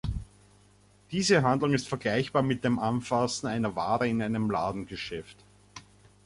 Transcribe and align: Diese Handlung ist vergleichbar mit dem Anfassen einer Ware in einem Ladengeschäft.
Diese 1.11 1.43
Handlung 1.43 1.75
ist 1.75 1.87
vergleichbar 1.87 2.41
mit 2.41 2.63
dem 2.63 2.79
Anfassen 2.79 3.45
einer 3.45 3.75
Ware 3.75 4.07
in 4.07 4.23
einem 4.23 4.49
Ladengeschäft. 4.49 5.37